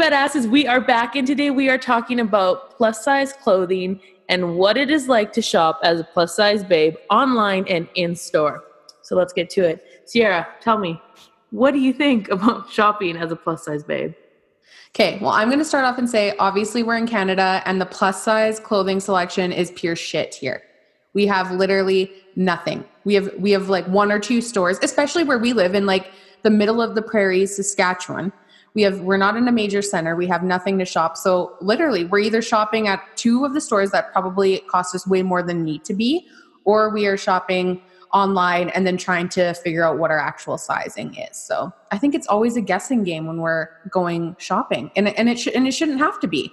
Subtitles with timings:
[0.00, 4.78] badasses, we are back, and today we are talking about plus size clothing and what
[4.78, 8.64] it is like to shop as a plus size babe online and in store.
[9.02, 9.84] So let's get to it.
[10.06, 10.98] Sierra, tell me,
[11.50, 14.14] what do you think about shopping as a plus size babe?
[14.94, 17.84] Okay, well, I'm going to start off and say obviously, we're in Canada and the
[17.84, 20.62] plus size clothing selection is pure shit here.
[21.12, 22.86] We have literally nothing.
[23.04, 26.10] We have we have like one or two stores, especially where we live in like
[26.42, 28.32] the middle of the prairies, Saskatchewan
[28.74, 30.14] we have we're not in a major center.
[30.14, 31.16] We have nothing to shop.
[31.16, 35.22] So literally we're either shopping at two of the stores that probably cost us way
[35.22, 36.26] more than need to be
[36.64, 41.14] or we are shopping online and then trying to figure out what our actual sizing
[41.14, 41.36] is.
[41.36, 45.46] So i think it's always a guessing game when we're going shopping and, and it
[45.48, 46.52] and it shouldn't have to be.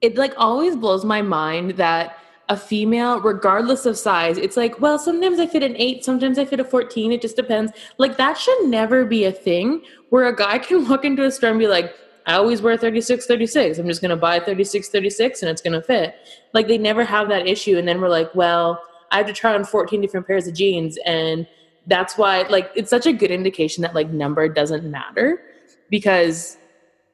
[0.00, 2.18] It like always blows my mind that
[2.48, 6.44] a female, regardless of size, it's like, well, sometimes I fit an eight, sometimes I
[6.44, 7.12] fit a 14.
[7.12, 7.72] It just depends.
[7.98, 11.50] Like, that should never be a thing where a guy can walk into a store
[11.50, 11.94] and be like,
[12.26, 13.78] I always wear 36, 36.
[13.78, 16.14] I'm just going to buy 36, 36 and it's going to fit.
[16.52, 17.78] Like, they never have that issue.
[17.78, 20.98] And then we're like, well, I have to try on 14 different pairs of jeans.
[21.06, 21.46] And
[21.86, 25.40] that's why, like, it's such a good indication that, like, number doesn't matter
[25.88, 26.58] because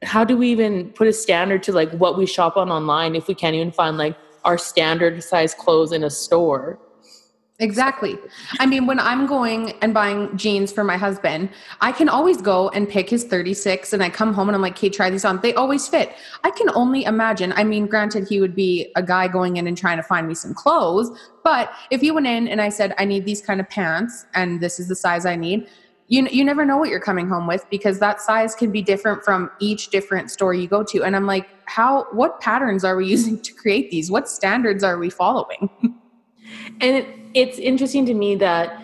[0.03, 3.29] how do we even put a standard to, like, what we shop on online if
[3.29, 6.79] we can't even find, like, our standard size clothes in a store.
[7.59, 8.17] Exactly.
[8.59, 12.67] I mean, when I'm going and buying jeans for my husband, I can always go
[12.69, 15.39] and pick his 36 and I come home and I'm like, okay, try these on.
[15.39, 16.13] They always fit.
[16.43, 17.53] I can only imagine.
[17.55, 20.35] I mean, granted, he would be a guy going in and trying to find me
[20.35, 21.17] some clothes.
[21.45, 24.59] But if he went in and I said, I need these kind of pants and
[24.59, 25.69] this is the size I need,
[26.07, 29.23] you you never know what you're coming home with because that size can be different
[29.23, 31.03] from each different store you go to.
[31.03, 34.11] And i'm like how what patterns are we using to create these?
[34.11, 35.69] What standards are we following?
[36.81, 38.81] And it, it's interesting to me that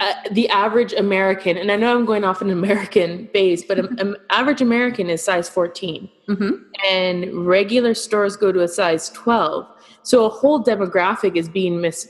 [0.00, 4.16] uh, the average american and i know i'm going off an american base but an
[4.30, 6.50] average american is size 14 mm-hmm.
[6.90, 9.66] and regular stores go to a size 12
[10.02, 12.08] so a whole demographic is being missed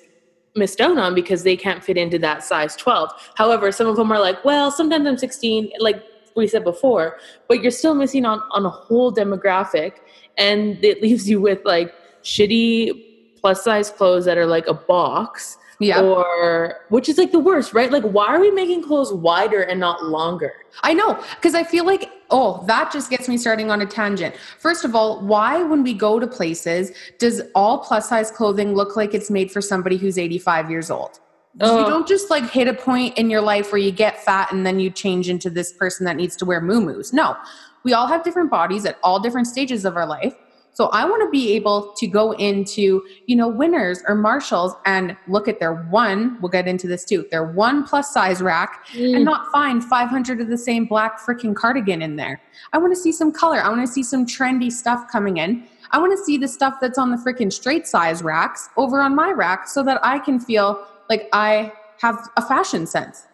[0.57, 3.11] missed out on because they can't fit into that size 12.
[3.35, 6.03] However, some of them are like, well, sometimes I'm 16, like
[6.37, 7.19] we said before,
[7.49, 9.95] but you're still missing on, on a whole demographic.
[10.39, 11.93] And it leaves you with like
[12.23, 16.01] shitty plus size clothes that are like a box yeah.
[16.01, 17.91] Or which is like the worst, right?
[17.91, 20.53] Like why are we making clothes wider and not longer?
[20.83, 24.35] I know, because I feel like oh, that just gets me starting on a tangent.
[24.59, 28.97] First of all, why when we go to places does all plus size clothing look
[28.97, 31.21] like it's made for somebody who's 85 years old?
[31.61, 31.79] Oh.
[31.79, 34.67] You don't just like hit a point in your life where you get fat and
[34.67, 37.37] then you change into this person that needs to wear moo No,
[37.85, 40.35] we all have different bodies at all different stages of our life.
[40.75, 45.17] So I want to be able to go into, you know, Winners or Marshalls and
[45.29, 49.15] look at their one, we'll get into this too, their one plus size rack mm.
[49.15, 52.43] and not find 500 of the same black freaking cardigan in there.
[52.73, 53.61] I want to see some color.
[53.61, 55.65] I want to see some trendy stuff coming in.
[55.93, 59.15] I want to see the stuff that's on the freaking straight size racks over on
[59.15, 63.29] my rack so that I can feel like I have a fashion sense.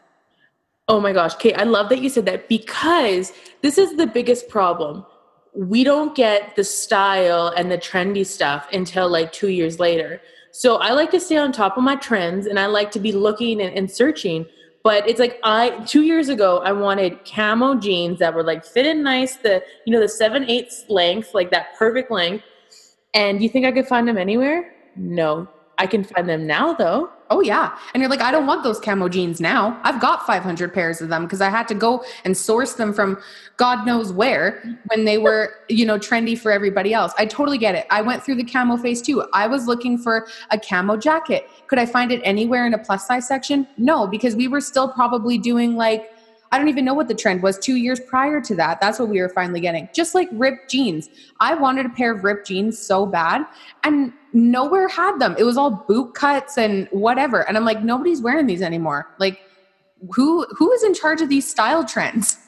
[0.88, 4.48] Oh my gosh, Kate, I love that you said that because this is the biggest
[4.48, 5.06] problem
[5.60, 10.22] we don't get the style and the trendy stuff until like two years later.
[10.52, 13.12] So I like to stay on top of my trends and I like to be
[13.12, 14.46] looking and, and searching.
[14.82, 18.86] But it's like I two years ago I wanted camo jeans that were like fit
[18.86, 22.44] in nice, the you know the seven eighths length, like that perfect length.
[23.12, 24.74] And you think I could find them anywhere?
[24.96, 25.46] No.
[25.76, 27.10] I can find them now though.
[27.32, 27.78] Oh yeah.
[27.94, 29.80] And you're like, I don't want those camo jeans now.
[29.84, 33.22] I've got 500 pairs of them because I had to go and source them from
[33.56, 37.12] God knows where when they were, you know, trendy for everybody else.
[37.18, 37.86] I totally get it.
[37.88, 39.24] I went through the camo phase too.
[39.32, 41.48] I was looking for a camo jacket.
[41.68, 43.68] Could I find it anywhere in a plus size section?
[43.78, 46.10] No, because we were still probably doing like
[46.52, 48.80] I don't even know what the trend was two years prior to that.
[48.80, 49.88] That's what we were finally getting.
[49.94, 51.08] Just like ripped jeans.
[51.38, 53.46] I wanted a pair of ripped jeans so bad,
[53.84, 55.36] and nowhere had them.
[55.38, 57.48] It was all boot cuts and whatever.
[57.48, 59.14] And I'm like, nobody's wearing these anymore.
[59.18, 59.40] Like,
[60.14, 62.38] who who is in charge of these style trends?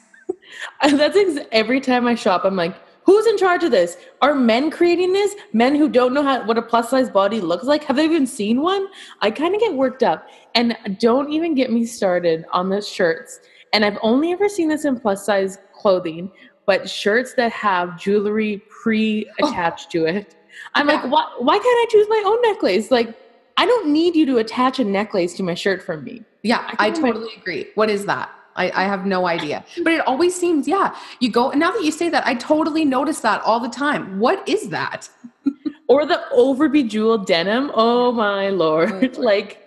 [0.81, 3.97] That's ex- every time I shop, I'm like, who's in charge of this?
[4.21, 5.35] Are men creating this?
[5.53, 7.83] Men who don't know how what a plus size body looks like?
[7.85, 8.87] Have they even seen one?
[9.21, 10.27] I kind of get worked up.
[10.55, 13.39] And don't even get me started on the shirts
[13.73, 16.31] and I've only ever seen this in plus size clothing,
[16.65, 19.99] but shirts that have jewelry pre attached oh.
[19.99, 20.35] to it.
[20.75, 20.95] I'm yeah.
[20.95, 22.91] like, why, why can't I choose my own necklace?
[22.91, 23.17] Like,
[23.57, 26.23] I don't need you to attach a necklace to my shirt for me.
[26.43, 27.67] Yeah, I, I totally my- agree.
[27.75, 28.29] What is that?
[28.55, 29.65] I, I, have no idea.
[29.81, 32.85] But it always seems, yeah, you go, and now that you say that, I totally
[32.85, 34.19] notice that all the time.
[34.19, 35.09] What is that?
[35.87, 37.71] or the over bejeweled denim.
[37.73, 39.17] Oh my oh lord.
[39.17, 39.62] Oh, like,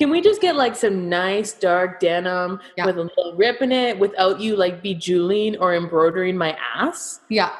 [0.00, 2.86] Can we just get like some nice dark denim Yeah.
[2.86, 7.20] with a little rip in it without you like bejeweling or embroidering my ass?
[7.28, 7.50] Yeah.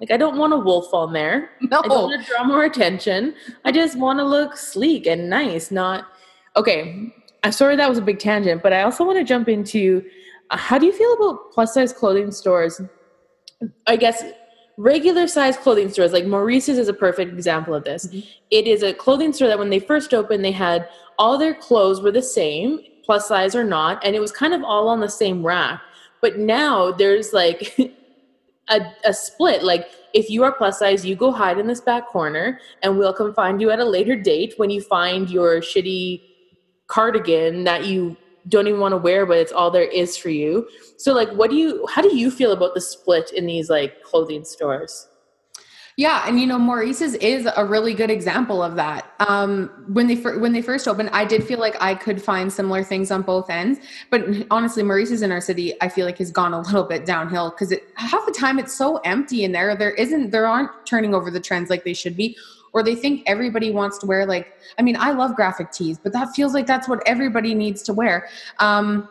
[0.00, 1.50] Like I don't want a wolf on there.
[1.60, 1.80] No.
[1.80, 3.34] I don't want to draw more attention.
[3.64, 6.06] I just want to look sleek and nice, not
[6.54, 7.12] okay.
[7.42, 10.04] I'm sorry that was a big tangent, but I also want to jump into
[10.50, 12.80] uh, how do you feel about plus size clothing stores?
[13.88, 14.22] I guess
[14.78, 18.06] regular size clothing stores, like Maurices is a perfect example of this.
[18.06, 18.24] Mhm.
[18.50, 20.88] It is a clothing store that when they first opened, they had
[21.18, 24.62] all their clothes were the same, plus size or not, and it was kind of
[24.62, 25.82] all on the same rack.
[26.20, 27.76] But now there's like
[28.68, 29.64] a, a split.
[29.64, 33.12] Like if you are plus size, you go hide in this back corner, and we'll
[33.12, 36.22] come find you at a later date when you find your shitty
[36.86, 38.16] cardigan that you
[38.48, 40.68] don't even want to wear, but it's all there is for you.
[40.96, 41.86] So like, what do you?
[41.92, 45.08] How do you feel about the split in these like clothing stores?
[45.98, 49.14] Yeah, and you know, Maurices is a really good example of that.
[49.18, 52.52] Um, when they fir- when they first opened, I did feel like I could find
[52.52, 53.80] similar things on both ends.
[54.08, 57.50] But honestly, Maurices in our city, I feel like has gone a little bit downhill
[57.50, 59.74] because half the time it's so empty in there.
[59.74, 62.36] There isn't, there aren't turning over the trends like they should be,
[62.72, 64.52] or they think everybody wants to wear like.
[64.78, 67.92] I mean, I love graphic tees, but that feels like that's what everybody needs to
[67.92, 68.28] wear.
[68.58, 69.08] Um,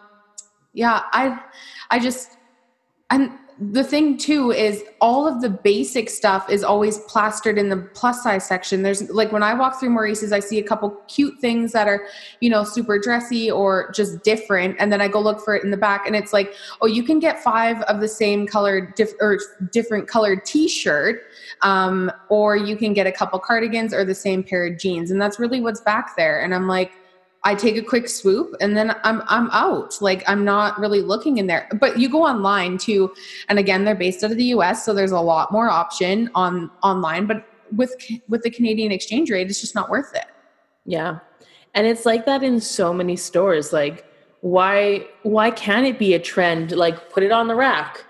[0.73, 1.39] yeah, I,
[1.89, 2.37] I just,
[3.09, 7.77] and the thing too is all of the basic stuff is always plastered in the
[7.77, 8.83] plus size section.
[8.83, 12.07] There's like when I walk through Maurices, I see a couple cute things that are,
[12.39, 14.75] you know, super dressy or just different.
[14.79, 17.01] And then I go look for it in the back and it's like, oh, you
[17.01, 19.39] can get five of the same colored diff- or
[19.71, 21.21] different colored t-shirt.
[21.63, 25.09] Um, or you can get a couple cardigans or the same pair of jeans.
[25.09, 26.43] And that's really what's back there.
[26.43, 26.91] And I'm like,
[27.47, 30.01] I take a quick swoop and then I'm I'm out.
[30.01, 31.69] Like I'm not really looking in there.
[31.79, 33.13] But you go online too,
[33.47, 36.69] and again they're based out of the US, so there's a lot more option on
[36.83, 37.25] online.
[37.25, 37.95] But with
[38.27, 40.25] with the Canadian exchange rate, it's just not worth it.
[40.85, 41.19] Yeah.
[41.73, 43.71] And it's like that in so many stores.
[43.71, 44.05] Like,
[44.41, 46.73] why why can't it be a trend?
[46.73, 48.03] Like, put it on the rack,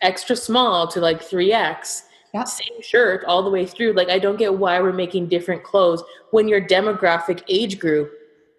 [0.00, 2.02] extra small to like 3X.
[2.32, 2.44] Yeah.
[2.44, 3.94] Same shirt all the way through.
[3.94, 8.12] Like, I don't get why we're making different clothes when your demographic age group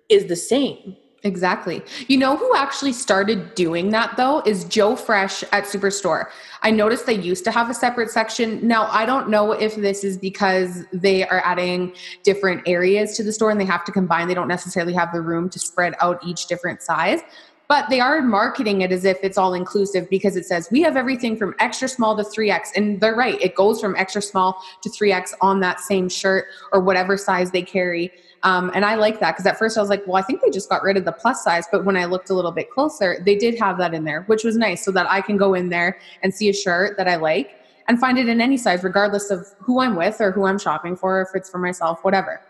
[0.10, 0.96] is the same.
[1.24, 1.84] Exactly.
[2.08, 6.28] You know who actually started doing that though is Joe Fresh at Superstore.
[6.62, 8.66] I noticed they used to have a separate section.
[8.66, 11.94] Now, I don't know if this is because they are adding
[12.24, 14.28] different areas to the store and they have to combine.
[14.28, 17.22] They don't necessarily have the room to spread out each different size.
[17.68, 20.96] But they are marketing it as if it's all inclusive because it says we have
[20.96, 22.70] everything from extra small to 3X.
[22.76, 26.80] And they're right, it goes from extra small to 3X on that same shirt or
[26.80, 28.14] whatever size they carry.
[28.44, 30.50] Um, and I like that because at first I was like, well, I think they
[30.50, 31.66] just got rid of the plus size.
[31.72, 34.44] But when I looked a little bit closer, they did have that in there, which
[34.44, 37.16] was nice so that I can go in there and see a shirt that I
[37.16, 37.56] like
[37.88, 40.96] and find it in any size, regardless of who I'm with or who I'm shopping
[40.96, 42.42] for, if it's for myself, whatever.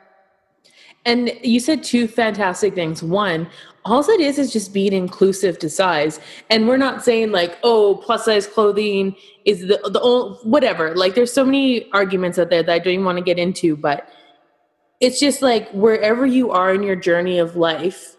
[1.05, 3.01] And you said two fantastic things.
[3.01, 3.47] One,
[3.85, 6.19] all it is is just being inclusive to size.
[6.49, 10.93] And we're not saying like, oh, plus size clothing is the the old whatever.
[10.95, 13.77] Like there's so many arguments out there that I don't even want to get into,
[13.77, 14.09] but
[14.99, 18.15] it's just like wherever you are in your journey of life,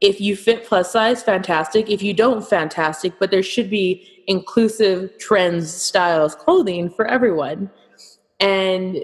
[0.00, 1.90] if you fit plus size, fantastic.
[1.90, 3.18] If you don't, fantastic.
[3.18, 7.70] But there should be inclusive trends, styles, clothing for everyone.
[8.40, 8.98] And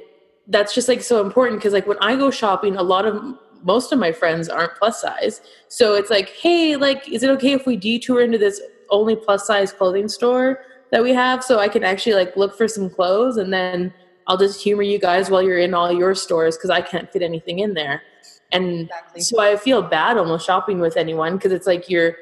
[0.47, 3.23] that's just like so important because like when I go shopping, a lot of
[3.65, 5.41] most of my friends aren't plus size.
[5.69, 8.61] So it's like, hey, like, is it okay if we detour into this
[8.91, 10.61] only plus size clothing store
[10.93, 13.93] that we have so I can actually like look for some clothes and then
[14.27, 17.23] I'll just humor you guys while you're in all your stores because I can't fit
[17.23, 18.03] anything in there.
[18.53, 19.21] And Exactly.
[19.21, 22.17] so I feel bad almost shopping with anyone because it's like you're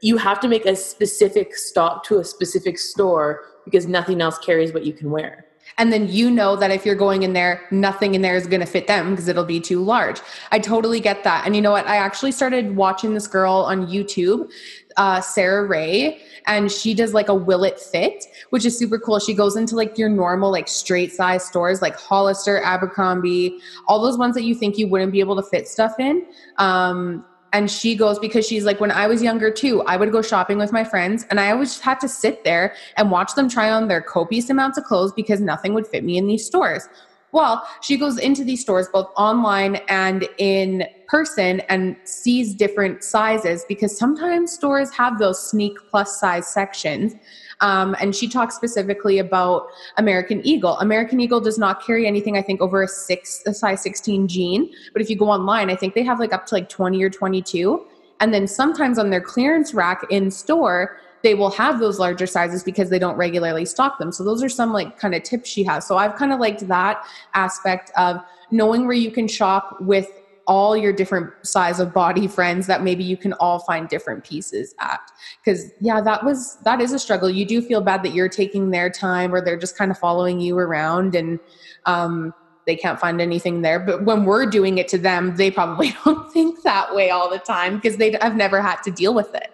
[0.00, 4.72] you have to make a specific stop to a specific store because nothing else carries
[4.72, 5.47] what you can wear.
[5.78, 8.60] And then you know that if you're going in there, nothing in there is going
[8.60, 10.20] to fit them because it'll be too large.
[10.50, 11.46] I totally get that.
[11.46, 11.86] And you know what?
[11.86, 14.50] I actually started watching this girl on YouTube,
[14.96, 19.20] uh, Sarah Ray, and she does like a Will It Fit, which is super cool.
[19.20, 24.18] She goes into like your normal, like straight size stores like Hollister, Abercrombie, all those
[24.18, 26.26] ones that you think you wouldn't be able to fit stuff in.
[26.56, 30.22] Um, and she goes because she's like when i was younger too i would go
[30.22, 33.70] shopping with my friends and i always had to sit there and watch them try
[33.70, 36.88] on their copious amounts of clothes because nothing would fit me in these stores.
[37.32, 43.64] Well she goes into these stores both online and in person and sees different sizes
[43.68, 47.14] because sometimes stores have those sneak plus size sections
[47.60, 50.78] um, and she talks specifically about American Eagle.
[50.78, 54.72] American Eagle does not carry anything, I think, over a six, a size 16 jean.
[54.92, 57.10] But if you go online, I think they have like up to like 20 or
[57.10, 57.84] 22.
[58.20, 62.62] And then sometimes on their clearance rack in store, they will have those larger sizes
[62.62, 64.12] because they don't regularly stock them.
[64.12, 65.86] So those are some like kind of tips she has.
[65.86, 70.08] So I've kind of liked that aspect of knowing where you can shop with
[70.48, 74.74] all your different size of body friends that maybe you can all find different pieces
[74.80, 75.00] at.
[75.44, 77.30] Because yeah that was that is a struggle.
[77.30, 80.40] You do feel bad that you're taking their time or they're just kind of following
[80.40, 81.38] you around and
[81.86, 82.34] um,
[82.66, 83.78] they can't find anything there.
[83.78, 87.38] But when we're doing it to them they probably don't think that way all the
[87.38, 89.52] time because they have never had to deal with it.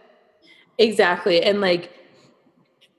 [0.79, 1.43] Exactly.
[1.43, 1.91] And like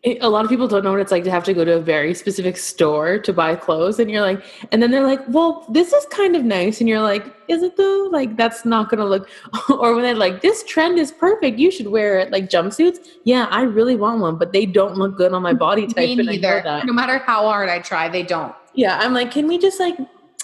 [0.05, 1.79] a lot of people don't know what it's like to have to go to a
[1.81, 5.91] very specific store to buy clothes and you're like and then they're like well this
[5.93, 8.09] is kind of nice and you're like is it though?
[8.11, 9.29] Like that's not gonna look
[9.69, 12.99] or when they're like this trend is perfect you should wear it like jumpsuits?
[13.23, 16.15] Yeah i really want one but they don't look good on my body type Me
[16.15, 16.61] neither.
[16.85, 18.53] no matter how hard i try they don't.
[18.73, 19.97] Yeah i'm like can we just like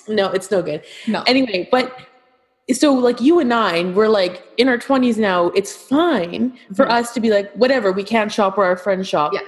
[0.08, 0.84] no it's no good.
[1.08, 1.22] No.
[1.27, 1.96] Anyway but
[2.74, 6.94] so like you and I, we're like in our 20s now, it's fine for mm-hmm.
[6.94, 9.34] us to be like, whatever, we can't shop where our friends shop.
[9.34, 9.42] Yeah.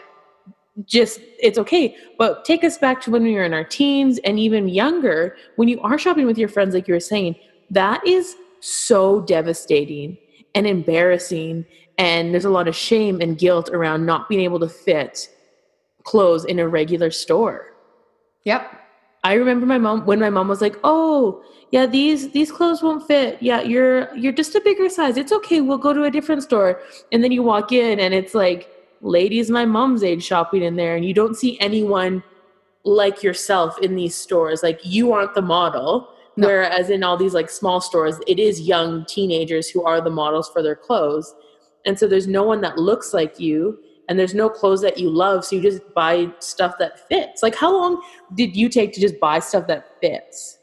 [0.85, 1.95] Just it's okay.
[2.17, 5.67] But take us back to when we were in our teens and even younger, when
[5.67, 7.35] you are shopping with your friends, like you were saying,
[7.69, 10.17] that is so devastating
[10.55, 11.65] and embarrassing.
[11.99, 15.29] And there's a lot of shame and guilt around not being able to fit
[16.03, 17.73] clothes in a regular store.
[18.45, 18.79] Yep.
[19.23, 23.07] I remember my mom when my mom was like, "Oh, yeah, these these clothes won't
[23.07, 23.41] fit.
[23.41, 25.17] Yeah, you're you're just a bigger size.
[25.17, 25.59] It's okay.
[25.59, 26.79] We'll go to a different store."
[27.11, 28.69] And then you walk in and it's like
[29.01, 32.21] ladies my mom's age shopping in there and you don't see anyone
[32.83, 34.61] like yourself in these stores.
[34.61, 36.09] Like you aren't the model.
[36.37, 36.47] No.
[36.47, 40.49] Whereas in all these like small stores, it is young teenagers who are the models
[40.49, 41.33] for their clothes.
[41.87, 45.09] And so there's no one that looks like you and there's no clothes that you
[45.09, 48.01] love so you just buy stuff that fits like how long
[48.35, 50.59] did you take to just buy stuff that fits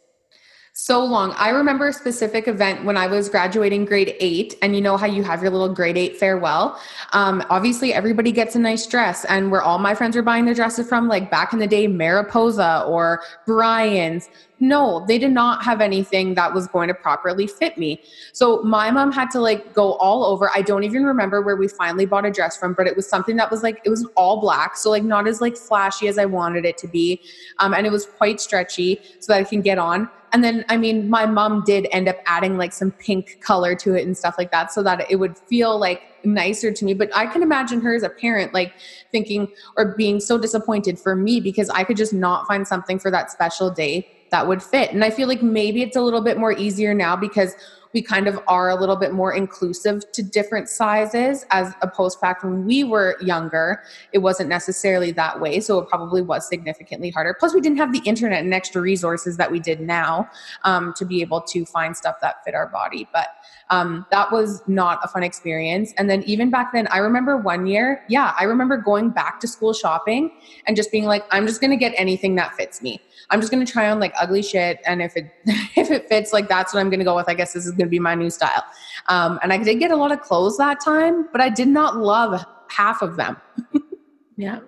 [0.80, 1.32] so long.
[1.36, 5.06] I remember a specific event when I was graduating grade eight, and you know how
[5.06, 6.80] you have your little grade eight farewell.
[7.12, 10.54] Um, obviously, everybody gets a nice dress, and where all my friends were buying their
[10.54, 14.30] dresses from, like back in the day, Mariposa or Brian's.
[14.58, 18.02] No, they did not have anything that was going to properly fit me.
[18.32, 20.50] So my mom had to like go all over.
[20.54, 23.36] I don't even remember where we finally bought a dress from, but it was something
[23.36, 26.24] that was like it was all black, so like not as like flashy as I
[26.24, 27.20] wanted it to be,
[27.58, 30.76] um, and it was quite stretchy so that I can get on and then i
[30.76, 34.34] mean my mom did end up adding like some pink color to it and stuff
[34.38, 36.92] like that so that it would feel like nicer to me.
[36.92, 38.74] But i can imagine her as a parent like
[39.10, 43.10] thinking or being so disappointed for me because i could just not find something for
[43.10, 44.92] that special day that would fit.
[44.92, 47.54] And i feel like maybe it's a little bit more easier now because
[47.92, 52.42] we kind of are a little bit more inclusive to different sizes as opposed back
[52.42, 53.82] when we were younger
[54.12, 57.34] it wasn't necessarily that way so it probably was significantly harder.
[57.38, 60.28] Plus we didn't have the internet and extra resources that we did now
[60.64, 63.08] um, to be able to find stuff that fit our body.
[63.12, 63.28] But
[63.70, 65.92] um, that was not a fun experience.
[65.96, 69.48] And then even back then i remember one year yeah i remember going back to
[69.48, 70.30] school shopping
[70.66, 73.00] and just being like i'm just going to get anything that fits me
[73.30, 75.32] I'm just gonna try on like ugly shit, and if it
[75.76, 77.28] if it fits, like that's what I'm gonna go with.
[77.28, 78.64] I guess this is gonna be my new style.
[79.08, 81.96] Um, and I did get a lot of clothes that time, but I did not
[81.96, 83.36] love half of them.
[84.36, 84.60] yeah,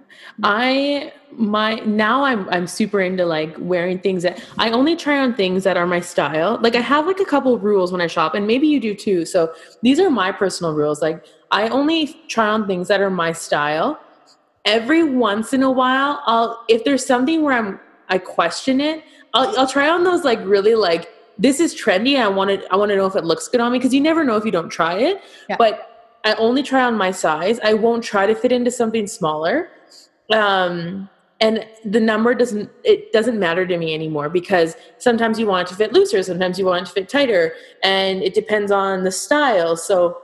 [0.42, 5.34] I my now I'm I'm super into like wearing things that I only try on
[5.34, 6.58] things that are my style.
[6.60, 9.24] Like I have like a couple rules when I shop, and maybe you do too.
[9.24, 9.52] So
[9.82, 11.02] these are my personal rules.
[11.02, 13.98] Like I only try on things that are my style
[14.64, 17.80] every once in a while i'll if there's something where i'm
[18.12, 19.02] I question it.
[19.32, 22.20] I'll, I'll try on those like really like this is trendy.
[22.20, 24.02] I want to I want to know if it looks good on me because you
[24.02, 25.22] never know if you don't try it.
[25.48, 25.56] Yeah.
[25.56, 27.58] But I only try on my size.
[27.64, 29.70] I won't try to fit into something smaller.
[30.30, 31.08] Um,
[31.40, 35.70] and the number doesn't it doesn't matter to me anymore because sometimes you want it
[35.70, 39.10] to fit looser, sometimes you want it to fit tighter, and it depends on the
[39.10, 39.74] style.
[39.74, 40.18] So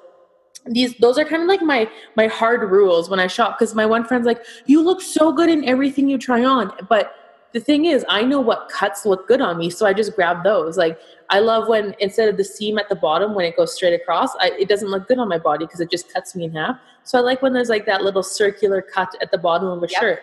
[0.66, 3.86] these those are kind of like my my hard rules when I shop because my
[3.86, 7.14] one friend's like, "You look so good in everything you try on," but
[7.52, 10.44] the thing is, I know what cuts look good on me, so I just grab
[10.44, 10.76] those.
[10.76, 10.98] Like
[11.30, 14.34] I love when instead of the seam at the bottom when it goes straight across,
[14.36, 16.78] I, it doesn't look good on my body because it just cuts me in half.
[17.04, 19.88] So I like when there's like that little circular cut at the bottom of a
[19.88, 20.00] yep.
[20.00, 20.22] shirt.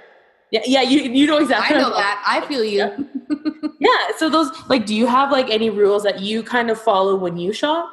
[0.51, 1.75] Yeah, yeah, you you know exactly.
[1.75, 2.23] I know that.
[2.25, 2.77] I feel you.
[2.77, 3.69] Yeah.
[3.79, 4.07] yeah.
[4.17, 7.37] So those like, do you have like any rules that you kind of follow when
[7.37, 7.89] you shop?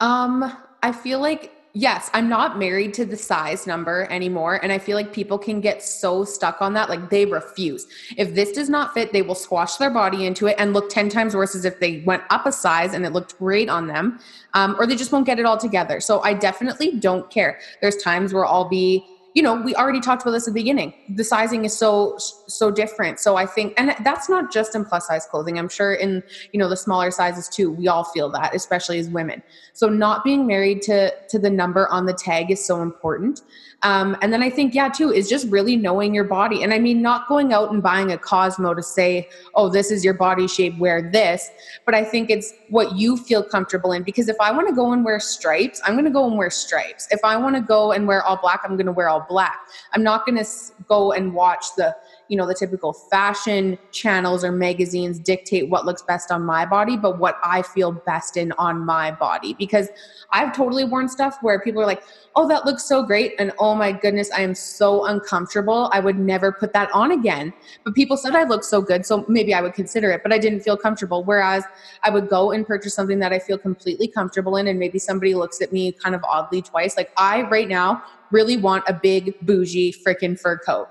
[0.00, 4.60] Um, I feel like yes, I'm not married to the size number anymore.
[4.62, 6.88] And I feel like people can get so stuck on that.
[6.88, 7.86] Like they refuse.
[8.16, 11.08] If this does not fit, they will squash their body into it and look 10
[11.08, 14.18] times worse as if they went up a size and it looked great on them.
[14.54, 16.00] Um, or they just won't get it all together.
[16.00, 17.58] So I definitely don't care.
[17.80, 20.92] There's times where I'll be you know, we already talked about this at the beginning.
[21.08, 23.18] The sizing is so so different.
[23.18, 25.58] So I think and that's not just in plus size clothing.
[25.58, 26.22] I'm sure in,
[26.52, 27.70] you know, the smaller sizes too.
[27.70, 29.42] We all feel that, especially as women.
[29.72, 33.40] So not being married to to the number on the tag is so important.
[33.84, 36.62] Um, and then I think, yeah, too, is just really knowing your body.
[36.62, 40.04] And I mean, not going out and buying a Cosmo to say, oh, this is
[40.04, 41.50] your body shape, wear this.
[41.84, 44.02] But I think it's what you feel comfortable in.
[44.02, 46.48] Because if I want to go and wear stripes, I'm going to go and wear
[46.48, 47.06] stripes.
[47.10, 49.58] If I want to go and wear all black, I'm going to wear all black.
[49.92, 50.50] I'm not going to
[50.88, 51.94] go and watch the
[52.28, 56.96] you know the typical fashion channels or magazines dictate what looks best on my body
[56.96, 59.88] but what i feel best in on my body because
[60.30, 62.02] i've totally worn stuff where people are like
[62.34, 65.90] oh that looks so great and oh my goodness i am so uncomfortable.
[65.92, 67.52] I would never put that on again.
[67.84, 70.38] But people said i look so good so maybe i would consider it but i
[70.38, 71.24] didn't feel comfortable.
[71.24, 71.64] Whereas
[72.02, 75.34] i would go and purchase something that i feel completely comfortable in and maybe somebody
[75.34, 76.96] looks at me kind of oddly twice.
[76.96, 80.88] Like i right now really want a big bougie freaking fur coat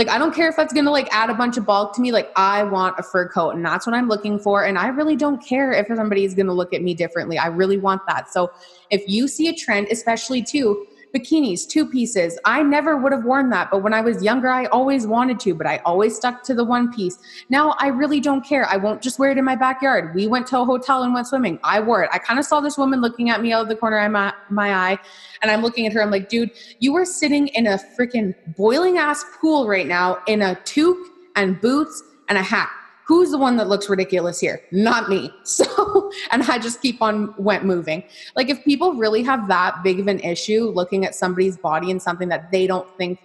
[0.00, 2.10] like I don't care if that's gonna like add a bunch of bulk to me.
[2.10, 4.64] Like I want a fur coat and that's what I'm looking for.
[4.64, 7.36] And I really don't care if somebody is gonna look at me differently.
[7.36, 8.32] I really want that.
[8.32, 8.50] So
[8.88, 12.38] if you see a trend, especially too, bikinis, two pieces.
[12.44, 15.54] I never would have worn that, but when I was younger, I always wanted to,
[15.54, 17.18] but I always stuck to the one piece.
[17.48, 18.66] Now I really don't care.
[18.66, 20.14] I won't just wear it in my backyard.
[20.14, 21.58] We went to a hotel and went swimming.
[21.64, 22.10] I wore it.
[22.12, 24.32] I kind of saw this woman looking at me out of the corner of my,
[24.48, 24.98] my eye,
[25.42, 26.02] and I'm looking at her.
[26.02, 30.42] I'm like, dude, you are sitting in a freaking boiling ass pool right now in
[30.42, 32.70] a toque and boots and a hat
[33.10, 34.62] who's the one that looks ridiculous here?
[34.70, 35.32] Not me.
[35.44, 38.04] So, and I just keep on went moving.
[38.36, 42.00] Like if people really have that big of an issue looking at somebody's body and
[42.00, 43.18] something that they don't think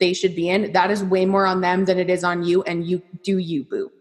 [0.00, 2.64] they should be in, that is way more on them than it is on you.
[2.64, 3.92] And you do you, boo.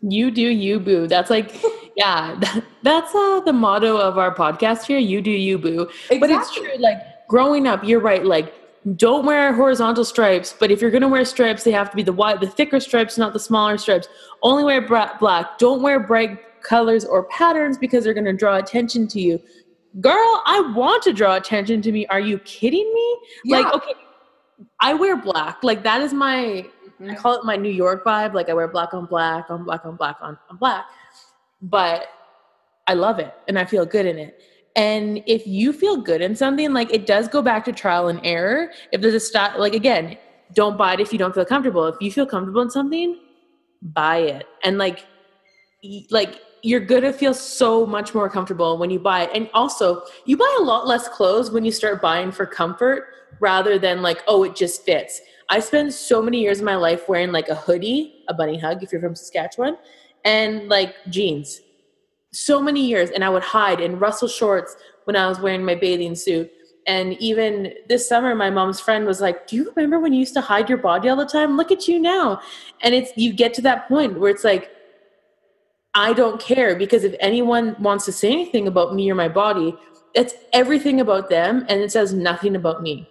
[0.00, 1.08] You do you, boo.
[1.08, 1.60] That's like,
[1.96, 2.40] yeah,
[2.84, 4.98] that's uh, the motto of our podcast here.
[4.98, 5.90] You do you, boo.
[6.10, 6.18] Exactly.
[6.20, 6.76] But it's true.
[6.78, 8.24] Like growing up, you're right.
[8.24, 8.54] Like
[8.96, 12.02] don't wear horizontal stripes, but if you're going to wear stripes, they have to be
[12.02, 14.08] the wide, the thicker stripes, not the smaller stripes.
[14.42, 14.80] Only wear
[15.18, 15.58] black.
[15.58, 19.40] Don't wear bright colors or patterns because they're going to draw attention to you.
[20.00, 22.06] Girl, I want to draw attention to me.
[22.06, 23.18] Are you kidding me?
[23.44, 23.58] Yeah.
[23.58, 23.94] Like, okay,
[24.80, 25.62] I wear black.
[25.62, 26.66] Like that is my
[27.06, 28.34] I call it my New York vibe.
[28.34, 30.84] Like I wear black on black on black on black on, on black.
[31.62, 32.06] But
[32.86, 34.40] I love it and I feel good in it.
[34.78, 38.20] And if you feel good in something, like it does go back to trial and
[38.22, 38.70] error.
[38.92, 40.16] If there's a stop, like again,
[40.54, 41.86] don't buy it if you don't feel comfortable.
[41.86, 43.18] If you feel comfortable in something,
[43.82, 44.46] buy it.
[44.62, 45.04] And like,
[46.10, 49.30] like you're gonna feel so much more comfortable when you buy it.
[49.34, 53.08] And also, you buy a lot less clothes when you start buying for comfort
[53.40, 55.20] rather than like, oh, it just fits.
[55.48, 58.84] I spent so many years of my life wearing like a hoodie, a bunny hug
[58.84, 59.76] if you're from Saskatchewan,
[60.24, 61.62] and like jeans
[62.38, 65.74] so many years and I would hide in Russell shorts when I was wearing my
[65.74, 66.50] bathing suit.
[66.86, 70.34] And even this summer, my mom's friend was like, Do you remember when you used
[70.34, 71.56] to hide your body all the time?
[71.56, 72.40] Look at you now.
[72.82, 74.70] And it's, you get to that point where it's like,
[75.94, 79.76] I don't care because if anyone wants to say anything about me or my body,
[80.14, 83.08] it's everything about them and it says nothing about me.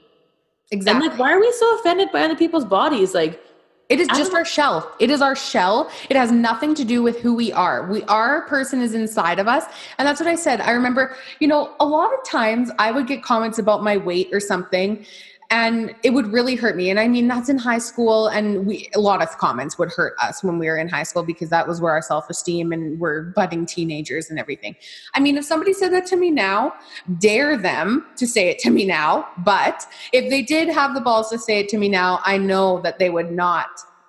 [0.71, 1.05] Exactly.
[1.05, 3.13] And like, why are we so offended by other people's bodies?
[3.13, 3.41] Like,
[3.89, 4.93] it is just our shell.
[4.99, 5.89] It is our shell.
[6.09, 7.87] It has nothing to do with who we are.
[7.87, 9.63] We our person is inside of us.
[9.97, 10.59] And that's what I said.
[10.59, 14.29] I remember, you know, a lot of times I would get comments about my weight
[14.33, 15.05] or something
[15.49, 16.89] and it would really hurt me.
[16.89, 20.15] And i mean that's in high school and we a lot of comments would hurt
[20.21, 23.23] us when we were in high school because that was where our self-esteem and we're
[23.31, 24.75] budding teenagers and everything.
[25.13, 26.73] I mean if somebody said that to me now
[27.19, 31.29] dare them to say it to me now but if they did have the balls
[31.29, 33.67] to say it to me now i know that they would not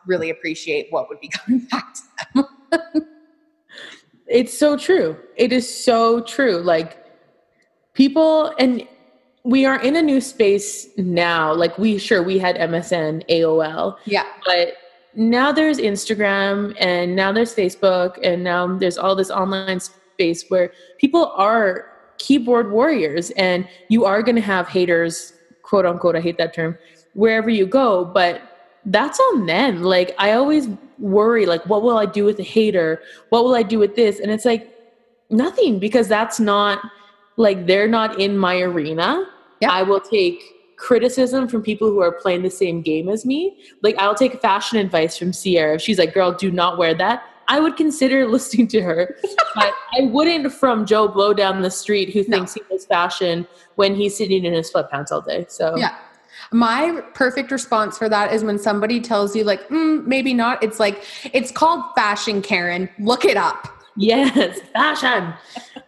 [0.08, 2.02] really appreciate what would be coming back to
[2.34, 3.06] them.
[4.26, 5.16] It's so true.
[5.36, 6.58] It is so true.
[6.58, 7.04] Like
[7.94, 8.86] people and
[9.44, 11.52] we are in a new space now.
[11.52, 13.96] Like we sure we had MSN, AOL.
[14.04, 14.24] Yeah.
[14.44, 14.74] But
[15.14, 20.72] now there's Instagram and now there's Facebook and now there's all this online space where
[20.98, 21.86] people are
[22.18, 26.76] keyboard warriors and you are going to have haters, quote unquote, I hate that term,
[27.14, 28.42] wherever you go, but
[28.86, 29.82] that's on them.
[29.82, 33.00] Like I always worry like what will I do with a hater?
[33.30, 34.20] What will I do with this?
[34.20, 34.72] And it's like
[35.30, 36.80] nothing because that's not
[37.38, 39.24] like they're not in my arena
[39.60, 39.70] yeah.
[39.70, 43.58] I will take criticism from people who are playing the same game as me.
[43.82, 45.74] Like I'll take fashion advice from Sierra.
[45.74, 47.24] If she's like, girl, do not wear that.
[47.48, 49.16] I would consider listening to her.
[49.54, 52.62] but I wouldn't from Joe Blow down the street who thinks no.
[52.62, 55.46] he knows fashion when he's sitting in his sweatpants all day.
[55.48, 55.96] So yeah.
[56.52, 60.62] My perfect response for that is when somebody tells you like, mm, maybe not.
[60.62, 62.88] It's like, it's called fashion, Karen.
[62.98, 63.68] Look it up.
[63.96, 65.34] Yes, fashion.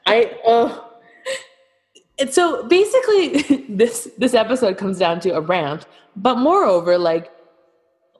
[0.06, 0.89] I, oh,
[2.20, 7.32] and so basically this this episode comes down to a rant, but moreover, like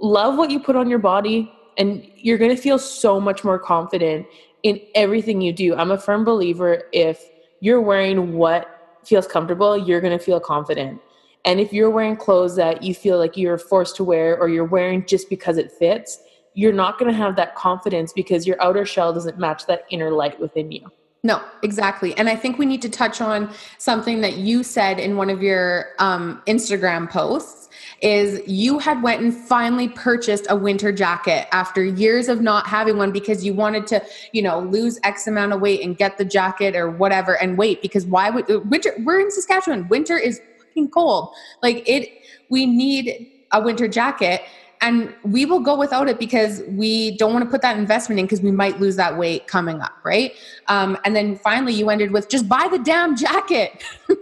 [0.00, 3.58] love what you put on your body and you're going to feel so much more
[3.58, 4.26] confident
[4.62, 5.74] in everything you do.
[5.76, 7.22] I'm a firm believer if
[7.60, 11.00] you're wearing what feels comfortable, you're going to feel confident.
[11.44, 14.64] And if you're wearing clothes that you feel like you're forced to wear or you're
[14.64, 16.18] wearing just because it fits,
[16.54, 20.10] you're not going to have that confidence because your outer shell doesn't match that inner
[20.10, 20.90] light within you.
[21.22, 22.16] No, exactly.
[22.16, 25.42] And I think we need to touch on something that you said in one of
[25.42, 27.68] your um, Instagram posts
[28.00, 32.96] is you had went and finally purchased a winter jacket after years of not having
[32.96, 34.02] one because you wanted to,
[34.32, 37.82] you know, lose X amount of weight and get the jacket or whatever and wait
[37.82, 39.88] because why would uh, winter we're in Saskatchewan.
[39.88, 41.34] Winter is fucking cold.
[41.62, 42.08] Like it
[42.48, 44.42] we need a winter jacket
[44.80, 48.26] and we will go without it because we don't want to put that investment in
[48.26, 50.34] because we might lose that weight coming up right?
[50.68, 53.82] Um, and then finally you ended with just buy the damn jacket.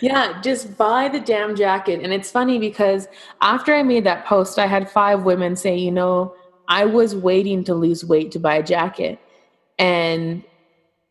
[0.00, 2.00] Yeah just buy the damn jacket.
[2.02, 3.06] And it's funny because
[3.40, 6.34] after i made that post i had five women say you know
[6.68, 9.18] i was waiting to lose weight to buy a jacket.
[9.78, 10.42] And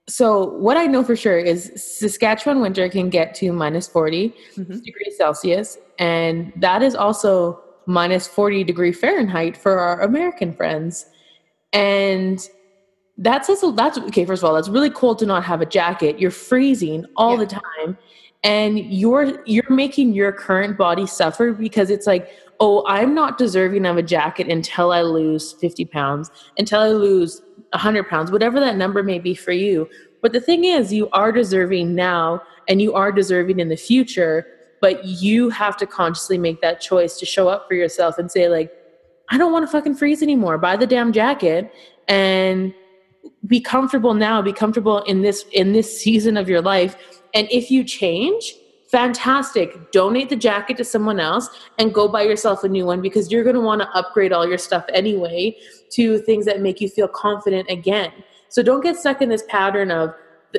[0.10, 4.80] so what I know for sure is Saskatchewan winter can get to minus 40 mm-hmm.
[4.80, 11.06] degrees Celsius, and that is also minus 40 degree Fahrenheit for our American friends.
[11.74, 12.40] And
[13.18, 14.26] that's that's okay.
[14.26, 16.20] First of all, that's really cold to not have a jacket.
[16.20, 17.46] You're freezing all yeah.
[17.46, 17.98] the time,
[18.44, 23.86] and you're you're making your current body suffer because it's like, oh, I'm not deserving
[23.86, 28.78] of a jacket until I lose 50 pounds, until I lose 100 pounds, whatever that
[28.78, 29.90] number may be for you.
[30.22, 34.46] But the thing is, you are deserving now and you are deserving in the future,
[34.82, 38.50] but you have to consciously make that choice to show up for yourself and say,
[38.50, 38.72] like,
[39.30, 40.58] I don't want to fucking freeze anymore.
[40.58, 41.72] Buy the damn jacket
[42.08, 42.74] and
[43.46, 47.22] be comfortable now, be comfortable in this in this season of your life.
[47.34, 48.56] And if you change,
[48.92, 49.92] fantastic.
[49.92, 53.44] Donate the jacket to someone else and go buy yourself a new one because you're
[53.44, 55.56] going to want to upgrade all your stuff anyway
[55.92, 58.12] to things that make you feel confident again.
[58.50, 60.14] So don't get stuck in this pattern of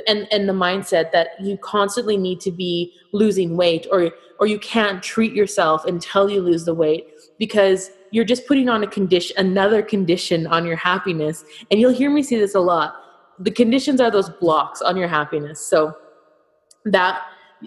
[0.07, 4.59] and and the mindset that you constantly need to be losing weight or or you
[4.59, 9.37] can't treat yourself until you lose the weight because you're just putting on a condition
[9.37, 12.95] another condition on your happiness and you'll hear me say this a lot
[13.41, 15.93] the conditions are those blocks on your happiness so
[16.85, 17.23] that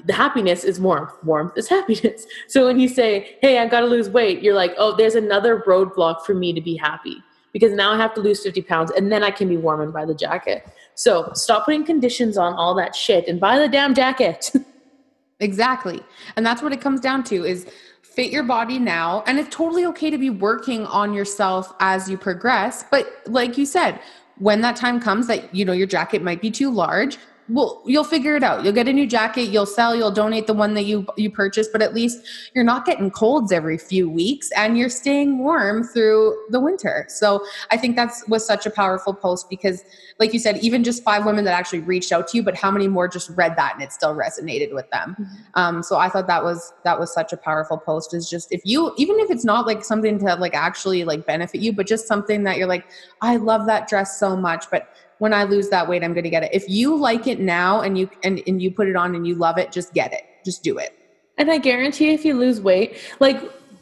[0.05, 4.09] the happiness is warmth warmth is happiness so when you say hey i gotta lose
[4.09, 7.97] weight you're like oh there's another roadblock for me to be happy because now I
[7.97, 10.67] have to lose 50 pounds and then I can be warm and buy the jacket.
[10.95, 14.51] So stop putting conditions on all that shit and buy the damn jacket.
[15.39, 16.01] exactly.
[16.35, 17.67] And that's what it comes down to is
[18.01, 22.17] fit your body now and it's totally okay to be working on yourself as you
[22.17, 23.99] progress, but like you said,
[24.39, 27.17] when that time comes that you know your jacket might be too large,
[27.49, 28.63] well you'll figure it out.
[28.63, 31.71] You'll get a new jacket you'll sell you'll donate the one that you you purchased
[31.71, 36.35] but at least you're not getting colds every few weeks and you're staying warm through
[36.49, 37.05] the winter.
[37.09, 39.83] So i think that's was such a powerful post because
[40.19, 42.71] like you said even just five women that actually reached out to you but how
[42.71, 45.15] many more just read that and it still resonated with them?
[45.19, 45.59] Mm-hmm.
[45.59, 48.61] um, so i thought that was that was such a powerful post is just if
[48.63, 52.07] you even if it's not like something to like actually like benefit you but just
[52.07, 52.85] something that you're like
[53.21, 56.29] i love that dress so much but when I lose that weight, I'm going to
[56.29, 56.51] get it.
[56.53, 59.35] If you like it now and you and, and you put it on and you
[59.35, 60.23] love it, just get it.
[60.43, 60.97] Just do it.
[61.37, 63.41] And I guarantee if you lose weight, like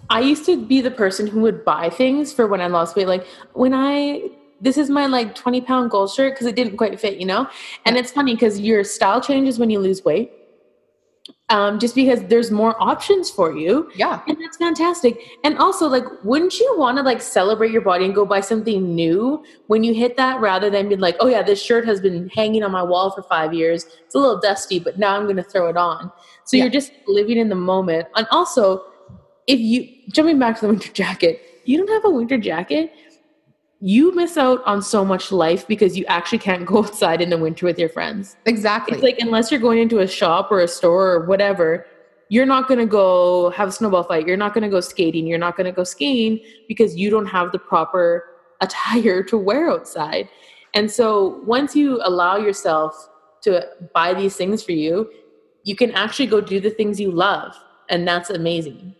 [0.09, 3.07] I used to be the person who would buy things for when I lost weight.
[3.07, 4.29] Like when I
[4.61, 7.47] this is my like 20 pound gold shirt because it didn't quite fit, you know?
[7.85, 10.31] And it's funny because your style changes when you lose weight
[11.51, 13.91] um, just because there's more options for you.
[13.93, 14.21] Yeah.
[14.25, 15.21] And that's fantastic.
[15.43, 18.95] And also, like, wouldn't you want to like celebrate your body and go buy something
[18.95, 22.29] new when you hit that rather than being like, oh, yeah, this shirt has been
[22.29, 23.85] hanging on my wall for five years.
[24.05, 26.09] It's a little dusty, but now I'm going to throw it on.
[26.45, 26.63] So yeah.
[26.63, 28.07] you're just living in the moment.
[28.15, 28.85] And also,
[29.45, 32.93] if you, jumping back to the winter jacket, you don't have a winter jacket,
[33.81, 37.37] you miss out on so much life because you actually can't go outside in the
[37.37, 38.37] winter with your friends.
[38.45, 38.93] Exactly.
[38.93, 41.85] It's like unless you're going into a shop or a store or whatever,
[42.29, 44.25] you're not going to go have a snowball fight.
[44.25, 45.27] You're not going to go skating.
[45.27, 48.25] You're not going to go skiing because you don't have the proper
[48.61, 50.29] attire to wear outside.
[50.73, 53.09] And so once you allow yourself
[53.41, 55.11] to buy these things for you,
[55.63, 57.53] you can actually go do the things you love.
[57.89, 58.95] And that's amazing.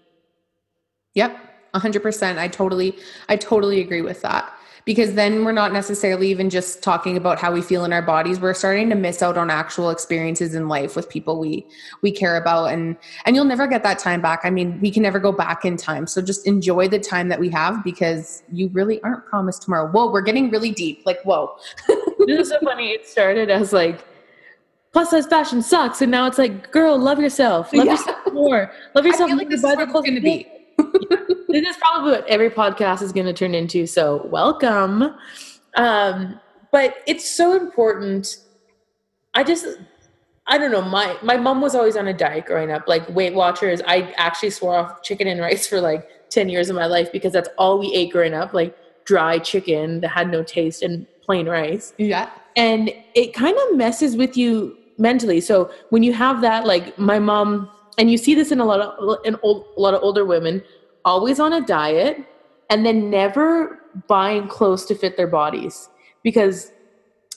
[1.14, 1.38] Yep.
[1.76, 2.38] 100%.
[2.38, 2.98] I totally
[3.30, 4.52] I totally agree with that
[4.86, 8.40] because then we're not necessarily even just talking about how we feel in our bodies.
[8.40, 11.66] We're starting to miss out on actual experiences in life with people we
[12.02, 12.68] we care about.
[12.74, 14.42] And and you'll never get that time back.
[14.44, 16.08] I mean we can never go back in time.
[16.08, 19.90] So just enjoy the time that we have because you really aren't promised tomorrow.
[19.92, 21.04] Whoa we're getting really deep.
[21.06, 21.56] Like whoa.
[22.28, 22.90] This is so funny.
[22.92, 24.06] It started as like
[24.94, 27.94] plus size fashion sucks, and now it's like, girl, love yourself, love Yeah.
[27.94, 29.32] yourself more, love yourself.
[29.32, 30.48] I feel like more, this is the it's going to be.
[31.52, 33.86] This is probably what every podcast is going to turn into.
[33.88, 35.16] So welcome.
[35.76, 36.40] Um,
[36.72, 38.38] but it's so important.
[39.34, 39.66] I just,
[40.48, 40.82] I don't know.
[40.82, 43.82] My my mom was always on a diet growing up, like Weight Watchers.
[43.88, 47.34] I actually swore off chicken and rice for like ten years of my life because
[47.34, 51.48] that's all we ate growing up, like dry chicken that had no taste and plain
[51.50, 52.30] rice Yeah.
[52.56, 57.18] and it kind of messes with you mentally so when you have that like my
[57.18, 60.24] mom and you see this in a lot of in old, a lot of older
[60.26, 60.62] women
[61.06, 62.26] always on a diet
[62.70, 65.90] and then never buying clothes to fit their bodies
[66.24, 66.72] because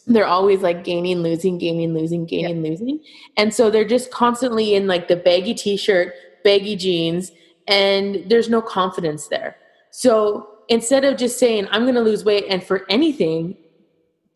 [0.06, 3.00] they're always like gaining losing gaining losing gaining losing.
[3.36, 7.32] And so they're just constantly in like the baggy t-shirt baggy jeans
[7.66, 9.56] and there's no confidence there.
[9.90, 13.54] So instead of just saying i'm going to lose weight and for anything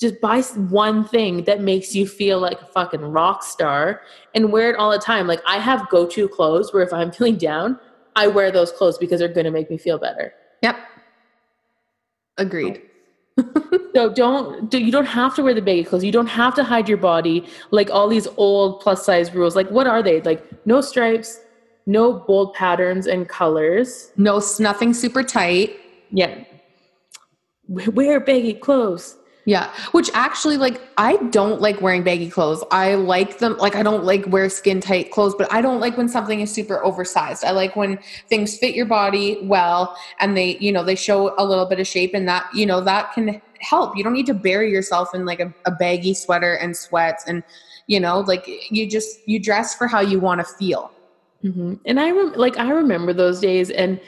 [0.01, 4.03] just buy one thing that makes you feel like a fucking rock star
[4.35, 5.27] and wear it all the time.
[5.27, 7.81] Like I have go-to clothes where if I'm feeling down,
[8.19, 10.33] I wear those clothes because they're going to make me feel better.
[10.63, 10.77] Yep.
[12.37, 12.83] Agreed.
[13.95, 16.03] So don't do, you don't have to wear the baggy clothes.
[16.05, 19.55] You don't have to hide your body like all these old plus size rules.
[19.55, 20.21] Like what are they?
[20.21, 21.41] Like no stripes,
[21.87, 24.11] no bold patterns and colors.
[24.17, 25.77] No, nothing super tight.
[26.11, 26.45] Yeah.
[27.69, 29.17] We- Wear baggy clothes.
[29.49, 32.63] Yeah, which actually, like, I don't like wearing baggy clothes.
[32.71, 35.97] I like them, like, I don't like wear skin tight clothes, but I don't like
[35.97, 37.45] when something is super oversized.
[37.47, 41.45] I like when things fit your body well and they, you know, they show a
[41.47, 43.97] little bit of shape and that, you know, that can help.
[43.97, 47.43] You don't need to bury yourself in like a, a baggy sweater and sweats and,
[47.87, 50.91] you know, like you just, you dress for how you want to feel.
[51.41, 53.99] hmm And I rem- like I remember those days, and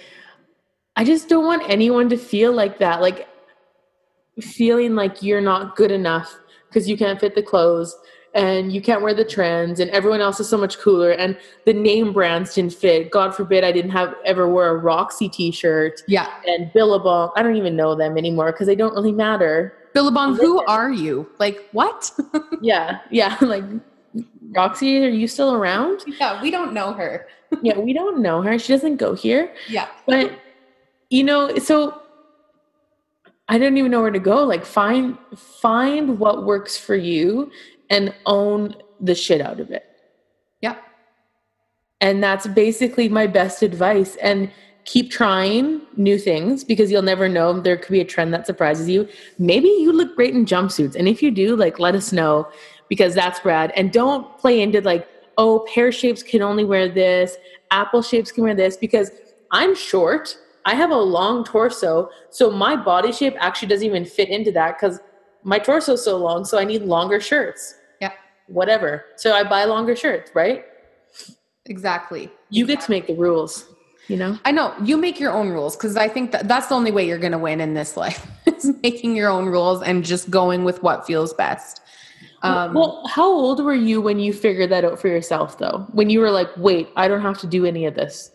[0.96, 3.00] I just don't want anyone to feel like that.
[3.00, 3.26] Like
[4.40, 6.34] feeling like you're not good enough
[6.68, 7.96] because you can't fit the clothes
[8.34, 11.72] and you can't wear the trends and everyone else is so much cooler and the
[11.72, 13.10] name brands didn't fit.
[13.10, 16.28] God forbid I didn't have ever wear a Roxy t-shirt Yeah.
[16.46, 17.32] and Billabong.
[17.36, 19.74] I don't even know them anymore because they don't really matter.
[19.94, 21.28] Billabong, who are you?
[21.38, 22.10] Like, what?
[22.62, 23.36] Yeah, yeah.
[23.42, 23.64] Like
[24.54, 26.04] Roxy, are you still around?
[26.06, 27.26] yeah, we don't know her.
[27.62, 28.58] yeah, we don't know her.
[28.60, 29.52] She doesn't go here.
[29.68, 29.88] Yeah.
[30.06, 30.32] but
[31.08, 32.00] you know so
[33.50, 34.44] i don't even know where to go.
[34.44, 37.50] Like find find what works for you
[37.90, 39.84] and own the shit out of it.
[40.62, 40.76] Yeah.
[42.00, 44.16] and that's basically my best advice.
[44.16, 44.50] And
[44.84, 47.60] keep trying new things because you'll never know.
[47.60, 49.06] There could be a trend that surprises you.
[49.38, 50.94] Maybe you look great in jumpsuits.
[50.94, 52.48] And if you do like let us know
[52.88, 53.72] because that's rad.
[53.76, 55.06] And don't play into like
[55.38, 57.36] oh pear shapes can only wear this
[57.70, 59.10] apple shapes can wear this because
[59.50, 64.28] i'm short i have a long torso so my body shape actually doesn't even fit
[64.28, 65.00] into that because
[65.42, 67.74] my torso is so long so i need longer shirts.
[68.00, 68.12] Yeah.
[68.46, 69.04] whatever.
[69.16, 70.64] So i buy longer shirts right?
[71.66, 72.30] Exactly.
[72.50, 73.66] you get to make the rules
[74.08, 74.36] you know?
[74.44, 74.74] I know.
[74.82, 77.30] You make your own rules because I think that that's the only way you're going
[77.30, 81.06] to win in this life is making your own rules and just going with what
[81.06, 81.80] feels best.
[82.42, 85.86] Um, well how old were you when you figured that out for yourself though?
[85.92, 88.32] When you were like wait i don't have to do any of this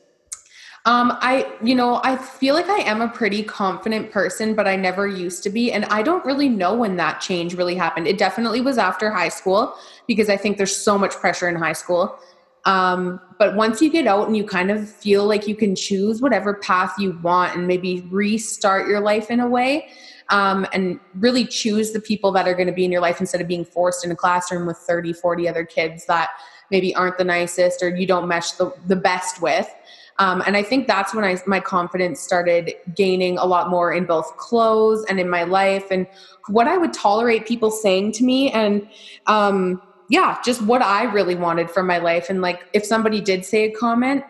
[0.86, 4.76] um, I, you know, I feel like I am a pretty confident person, but I
[4.76, 5.72] never used to be.
[5.72, 8.08] And I don't really know when that change really happened.
[8.08, 9.76] It definitely was after high school
[10.08, 12.20] because I think there's so much pressure in high school.
[12.66, 16.22] Um, but once you get out and you kind of feel like you can choose
[16.22, 19.88] whatever path you want and maybe restart your life in a way,
[20.30, 23.42] um, and really choose the people that are going to be in your life instead
[23.42, 26.30] of being forced in a classroom with 30, 40 other kids that
[26.72, 29.70] maybe aren't the nicest or you don't mesh the, the best with.
[30.18, 34.06] Um, and I think that's when I, my confidence started gaining a lot more in
[34.06, 36.08] both clothes and in my life and
[36.48, 38.50] what I would tolerate people saying to me.
[38.52, 38.88] And
[39.28, 42.30] um, yeah, just what I really wanted from my life.
[42.30, 44.24] And like, if somebody did say a comment,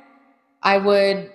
[0.63, 1.32] I would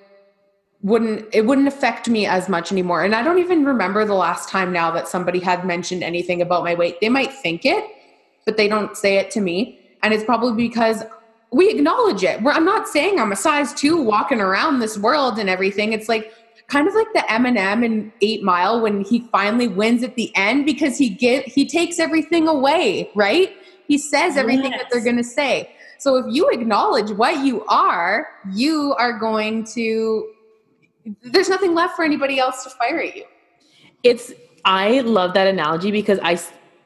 [0.83, 4.49] wouldn't it wouldn't affect me as much anymore and i don't even remember the last
[4.49, 7.85] time now that somebody had mentioned anything about my weight they might think it
[8.47, 11.05] but they don't say it to me and it's probably because
[11.53, 12.43] we acknowledge it.
[12.43, 15.93] We're, i'm not saying i'm a size 2 walking around this world and everything.
[15.93, 16.33] It's like
[16.69, 20.65] kind of like the Eminem in 8 Mile when he finally wins at the end
[20.65, 23.53] because he get he takes everything away right?
[23.87, 25.75] He says everything that they're going to say.
[25.99, 30.33] So if you acknowledge what you are you are going to
[31.23, 33.25] there's nothing left for anybody else to fire at you.
[34.03, 34.33] it's
[34.67, 36.39] i love that analogy because I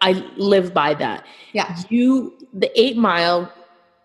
[0.04, 1.24] I live by that.
[1.54, 1.74] Yeah.
[1.88, 3.50] you the eight mile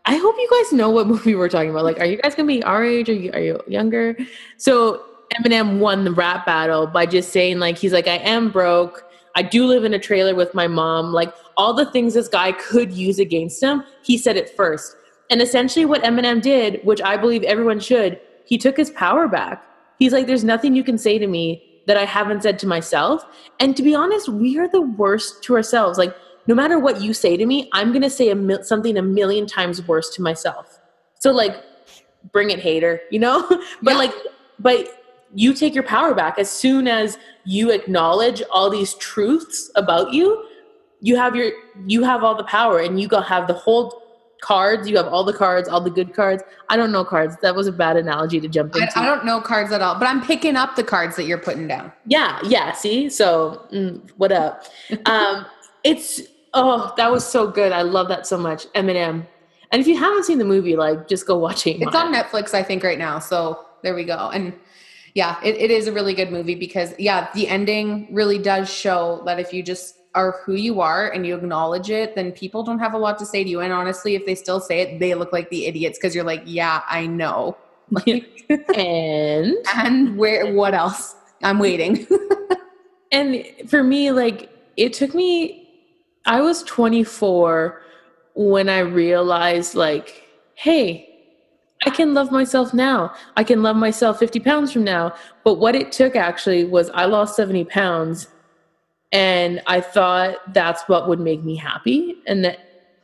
[0.10, 2.48] i hope you guys know what movie we're talking about like are you guys gonna
[2.48, 4.16] be our age or you, are you younger
[4.58, 5.04] so
[5.36, 9.04] eminem won the rap battle by just saying like he's like i am broke
[9.36, 12.54] i do live in a trailer with my mom like all the things this guy
[12.54, 14.96] could use against him, he said it first.
[15.30, 19.62] And essentially, what Eminem did, which I believe everyone should, he took his power back.
[20.00, 23.26] He's like, there's nothing you can say to me that I haven't said to myself.
[23.60, 25.98] And to be honest, we are the worst to ourselves.
[25.98, 26.16] Like,
[26.48, 29.02] no matter what you say to me, I'm going to say a mil- something a
[29.02, 30.80] million times worse to myself.
[31.20, 31.56] So, like,
[32.32, 33.48] bring it, hater, you know?
[33.82, 33.98] but, yeah.
[33.98, 34.14] like,
[34.58, 34.88] but
[35.34, 36.40] you take your power back.
[36.40, 40.46] As soon as you acknowledge all these truths about you
[41.02, 41.52] you have your
[41.88, 44.04] you have all the power and you go have the whole
[44.42, 46.44] cards you have all the cards all the good cards.
[46.70, 47.36] I don't know cards.
[47.42, 48.98] That was a bad analogy to jump into.
[48.98, 51.38] I, I don't know cards at all but i'm picking up the cards that you're
[51.38, 51.92] putting down.
[52.06, 53.10] Yeah yeah see?
[53.10, 54.66] So mm, what up?
[55.06, 55.46] Um
[55.84, 56.22] it's
[56.54, 59.26] oh that was so good i love that so much eminem
[59.72, 62.54] and if you haven't seen the movie like just go watch it it's on netflix
[62.54, 64.54] i think right now so there we go and
[65.14, 69.22] yeah it, it is a really good movie because yeah the ending really does show
[69.26, 72.80] that if you just are who you are and you acknowledge it, then people don't
[72.80, 73.62] have a lot to say to you.
[73.62, 76.42] And honestly, if they still say it, they look like the idiots because you're like,
[76.46, 77.58] yeah, I know.
[77.92, 80.54] Like, and and where?
[80.54, 81.16] What else?
[81.42, 82.06] I'm waiting.
[83.12, 85.59] and for me, like it took me.
[86.30, 87.82] I was 24
[88.36, 91.10] when I realized, like, hey,
[91.88, 93.14] I can love myself now.
[93.36, 95.16] I can love myself 50 pounds from now.
[95.44, 98.28] But what it took actually was I lost 70 pounds
[99.12, 102.60] and I thought that's what would make me happy and that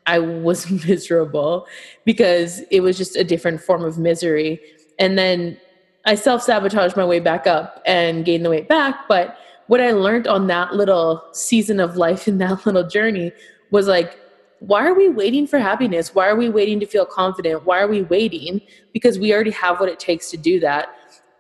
[0.06, 1.68] I was miserable
[2.06, 4.62] because it was just a different form of misery.
[5.00, 5.58] And then
[6.06, 9.08] I self sabotaged my way back up and gained the weight back.
[9.08, 13.32] But what I learned on that little season of life in that little journey
[13.71, 14.19] was like,
[14.60, 16.15] why are we waiting for happiness?
[16.15, 17.65] Why are we waiting to feel confident?
[17.65, 18.62] Why are we waiting?
[18.93, 20.89] Because we already have what it takes to do that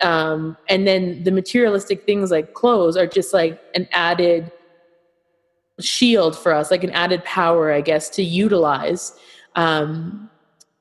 [0.01, 4.51] um, and then the materialistic things like clothes are just like an added
[5.79, 9.13] shield for us like an added power i guess to utilize
[9.55, 10.29] um,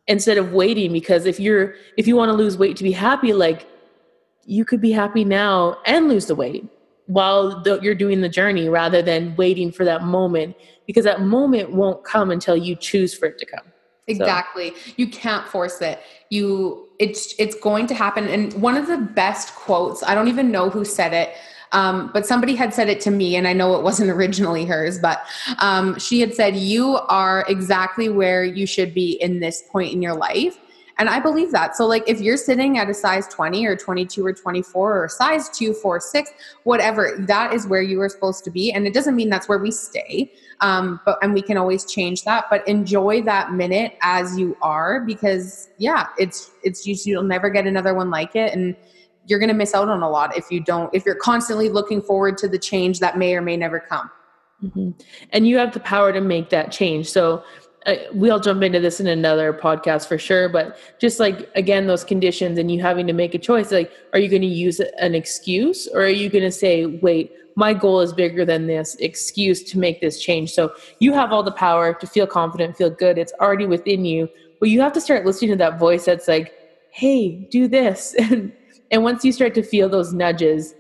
[0.07, 3.33] instead of waiting because if you're if you want to lose weight to be happy
[3.33, 3.67] like
[4.47, 6.65] you could be happy now and lose the weight
[7.07, 11.73] while the, you're doing the journey rather than waiting for that moment because that moment
[11.73, 13.65] won't come until you choose for it to come.
[14.07, 14.71] Exactly.
[14.71, 14.93] So.
[14.97, 16.01] you can't force it.
[16.31, 18.29] You it's it's going to happen.
[18.29, 21.35] And one of the best quotes i don't even know who said it
[21.73, 24.99] um, but somebody had said it to me and i know it wasn't originally hers
[24.99, 25.23] but
[25.59, 30.03] um, she had said you are exactly where you should be in this point in
[30.03, 30.59] your life
[30.99, 31.77] and I believe that.
[31.77, 35.49] So, like, if you're sitting at a size 20 or 22 or 24 or size
[35.51, 36.31] 2, 4, 6,
[36.63, 38.73] whatever, that is where you are supposed to be.
[38.73, 40.33] And it doesn't mean that's where we stay.
[40.61, 45.01] Um, but, and we can always change that, but enjoy that minute as you are
[45.01, 48.53] because, yeah, it's, it's just, you'll never get another one like it.
[48.53, 48.77] And,
[49.27, 52.37] you're to miss out on a lot if you don't if you're constantly looking forward
[52.39, 54.11] to the change that may or may never come
[54.63, 54.91] mm-hmm.
[55.31, 57.43] and you have the power to make that change so
[57.87, 62.05] uh, we'll jump into this in another podcast for sure but just like again those
[62.05, 65.15] conditions and you having to make a choice like are you going to use an
[65.15, 69.63] excuse or are you going to say wait my goal is bigger than this excuse
[69.63, 70.53] to make this change.
[70.53, 74.29] So you have all the power to feel confident feel good it's already within you
[74.61, 76.53] but you have to start listening to that voice that's like
[76.91, 78.15] hey do this.
[78.31, 78.53] And
[78.91, 80.75] and once you start to feel those nudges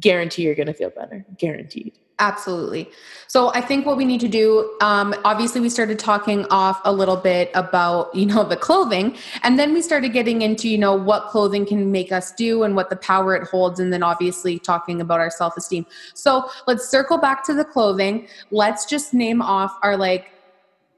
[0.00, 2.90] guarantee you're going to feel better guaranteed Absolutely.
[3.28, 6.92] So I think what we need to do, um, obviously, we started talking off a
[6.92, 10.94] little bit about you know the clothing, and then we started getting into you know
[10.94, 14.58] what clothing can make us do and what the power it holds, and then obviously
[14.58, 15.86] talking about our self esteem.
[16.14, 18.26] So let's circle back to the clothing.
[18.50, 20.32] Let's just name off our like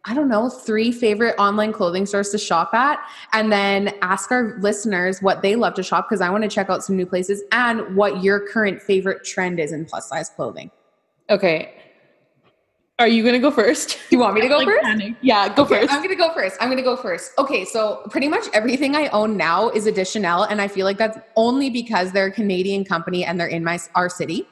[0.06, 2.98] I don't know, three favorite online clothing stores to shop at,
[3.34, 6.70] and then ask our listeners what they love to shop because I want to check
[6.70, 10.70] out some new places and what your current favorite trend is in plus size clothing.
[11.30, 11.72] Okay.
[12.98, 13.98] Are you gonna go first?
[14.10, 14.82] You want me to go like first?
[14.82, 15.14] Panic.
[15.22, 15.92] Yeah, go okay, first.
[15.92, 16.56] I'm gonna go first.
[16.60, 17.30] I'm gonna go first.
[17.38, 21.16] Okay, so pretty much everything I own now is Additionelle, and I feel like that's
[21.36, 24.48] only because they're a Canadian company and they're in my our city.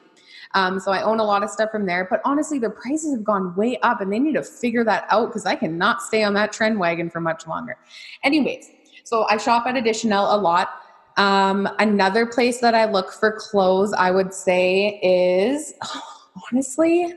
[0.55, 2.07] Um, so I own a lot of stuff from there.
[2.09, 5.27] But honestly, their prices have gone way up, and they need to figure that out
[5.27, 7.77] because I cannot stay on that trend wagon for much longer.
[8.23, 8.71] Anyways,
[9.03, 10.69] so I shop at Additionelle a lot.
[11.17, 15.75] Um, another place that I look for clothes, I would say, is.
[15.83, 16.17] Oh,
[16.51, 17.14] honestly,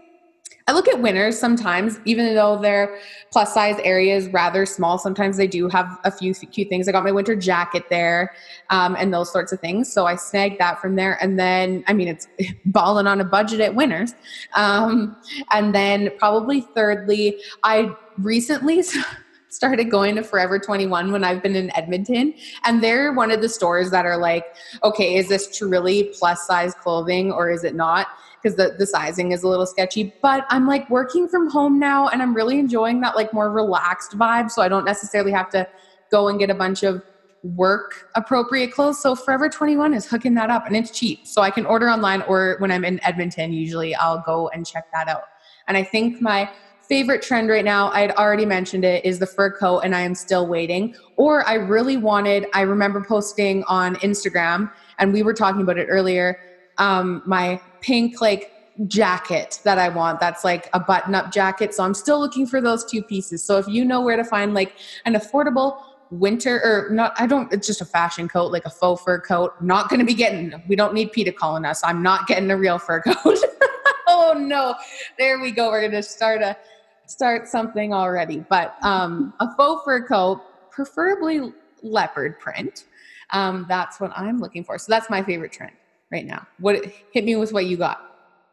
[0.68, 3.00] I look at Winners sometimes, even though their
[3.32, 4.98] plus size area is rather small.
[4.98, 6.88] Sometimes they do have a few cute things.
[6.88, 8.34] I got my winter jacket there
[8.70, 9.92] um, and those sorts of things.
[9.92, 11.18] So I snagged that from there.
[11.22, 12.28] And then, I mean, it's
[12.66, 14.14] balling on a budget at Winners.
[14.56, 15.18] Um,
[15.52, 18.84] and then, probably thirdly, I recently
[19.50, 22.34] started going to Forever 21 when I've been in Edmonton.
[22.64, 24.46] And they're one of the stores that are like,
[24.84, 28.08] okay, is this truly plus size clothing or is it not?
[28.42, 30.14] Because the, the sizing is a little sketchy.
[30.22, 34.18] But I'm like working from home now and I'm really enjoying that like more relaxed
[34.18, 34.50] vibe.
[34.50, 35.68] So I don't necessarily have to
[36.12, 37.04] go and get a bunch of
[37.44, 39.02] work appropriate clothes.
[39.02, 41.26] So Forever 21 is hooking that up and it's cheap.
[41.26, 44.86] So I can order online or when I'm in Edmonton, usually I'll go and check
[44.94, 45.24] that out.
[45.68, 46.50] And I think my
[46.92, 50.14] favorite trend right now, I'd already mentioned it, is the fur coat, and I am
[50.14, 50.94] still waiting.
[51.16, 54.70] Or I really wanted, I remember posting on Instagram,
[55.00, 56.38] and we were talking about it earlier,
[56.80, 58.52] um, my pink, like,
[58.88, 61.74] jacket that I want that's like a button up jacket.
[61.74, 63.44] So I'm still looking for those two pieces.
[63.44, 64.76] So if you know where to find like
[65.06, 69.02] an affordable winter or not, I don't, it's just a fashion coat, like a faux
[69.04, 69.54] fur coat.
[69.62, 71.82] Not going to be getting, we don't need PETA calling us.
[71.84, 73.16] I'm not getting a real fur coat.
[74.08, 74.76] oh no,
[75.18, 75.70] there we go.
[75.70, 76.58] We're going to start a,
[77.06, 78.46] start something already.
[78.50, 81.54] But um, a faux fur coat, preferably
[81.84, 82.86] leopard print.
[83.32, 84.78] Um, that's what I'm looking for.
[84.78, 85.72] So that's my favorite trend
[86.12, 86.46] right now.
[86.60, 88.00] What hit me with what you got?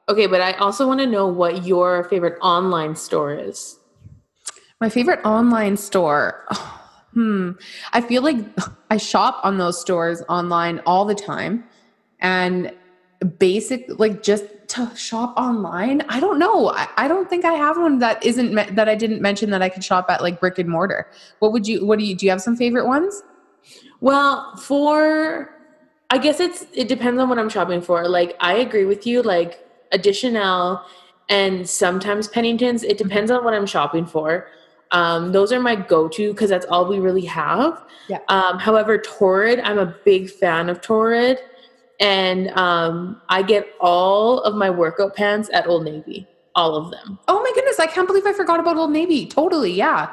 [0.09, 3.79] Okay, but I also want to know what your favorite online store is.
[4.81, 6.47] My favorite online store.
[6.51, 7.53] Oh, hmm.
[7.93, 8.37] I feel like
[8.91, 11.65] I shop on those stores online all the time.
[12.21, 12.73] And
[13.39, 17.79] basic, like just to shop online i don't know I, I, don't think i have
[17.79, 20.59] one that isn't me- that i didn't mention that i could shop at like brick
[20.59, 23.23] and mortar what would you what do you do you have some favorite ones
[24.01, 25.58] well for
[26.11, 29.23] i guess it's it depends on what i'm shopping for like i agree with you
[29.23, 30.83] like Additionelle
[31.29, 34.49] and sometimes penningtons it depends on what i'm shopping for
[34.91, 38.19] um, those are my go-to because that's all we really have yeah.
[38.29, 41.39] um, however torrid i'm a big fan of torrid
[42.01, 47.19] and um, I get all of my workout pants at Old Navy, all of them.
[47.29, 49.27] Oh my goodness, I can't believe I forgot about Old Navy.
[49.27, 50.11] Totally, yeah.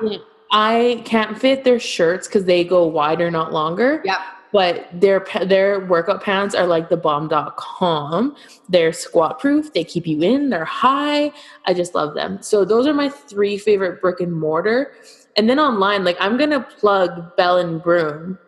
[0.51, 4.01] I can't fit their shirts because they go wider, not longer.
[4.03, 4.23] Yeah.
[4.51, 8.35] But their their workout pants are like the bomb.com.
[8.69, 9.73] They're squat proof.
[9.73, 10.49] They keep you in.
[10.49, 11.31] They're high.
[11.65, 12.41] I just love them.
[12.41, 14.93] So those are my three favorite brick and mortar.
[15.35, 18.39] And then online, like I'm gonna plug Bell and Broom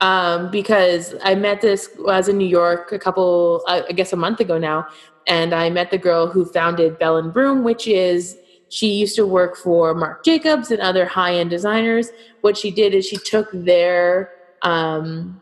[0.00, 1.88] um, because I met this.
[1.98, 4.86] I was in New York a couple, I guess, a month ago now,
[5.26, 8.36] and I met the girl who founded Bell and Broom, which is
[8.68, 12.10] she used to work for Marc Jacobs and other high-end designers.
[12.40, 14.32] What she did is she took their
[14.66, 15.40] um,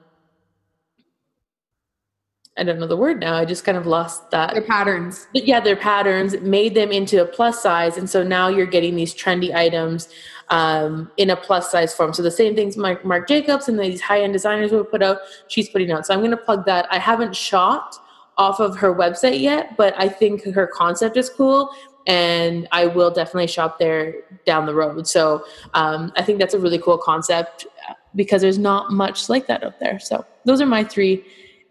[2.57, 3.35] I don't know the word now.
[3.35, 4.53] I just kind of lost that.
[4.53, 5.27] Their patterns.
[5.33, 7.97] Yeah, their patterns made them into a plus size.
[7.97, 10.09] And so now you're getting these trendy items
[10.51, 12.13] um, in a plus size form.
[12.13, 15.19] So the same things Marc, Marc Jacobs and these high end designers would put out,
[15.49, 16.07] she's putting out.
[16.07, 16.87] So I'm going to plug that.
[16.93, 17.97] I haven't shot
[18.37, 21.71] off of her website yet, but I think her concept is cool.
[22.07, 24.15] And I will definitely shop there
[24.45, 25.09] down the road.
[25.09, 27.67] So um, I think that's a really cool concept
[28.15, 29.99] because there's not much like that out there.
[29.99, 31.25] So those are my three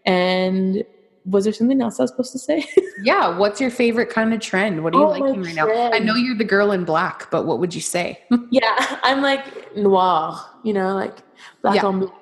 [0.04, 0.84] and
[1.26, 2.66] was there something else I was supposed to say?
[3.02, 3.36] yeah.
[3.36, 4.84] What's your favorite kind of trend?
[4.84, 5.92] What are you oh, liking right now?
[5.92, 8.20] I know you're the girl in black, but what would you say?
[8.50, 11.16] yeah, I'm like noir, you know, like
[11.62, 11.86] black yeah.
[11.86, 12.12] on black.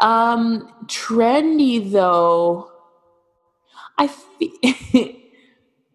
[0.00, 2.70] Um, trendy though,
[3.98, 4.50] I feel